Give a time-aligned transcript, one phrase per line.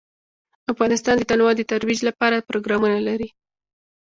[0.71, 3.29] افغانستان د تنوع د ترویج لپاره پروګرامونه لري.